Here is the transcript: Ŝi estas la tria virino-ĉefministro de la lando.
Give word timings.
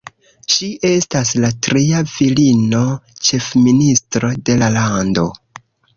Ŝi 0.53 0.67
estas 0.89 1.33
la 1.43 1.51
tria 1.67 2.01
virino-ĉefministro 2.13 4.33
de 4.49 4.57
la 4.63 4.71
lando. 4.79 5.27